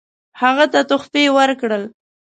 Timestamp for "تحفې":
0.89-1.23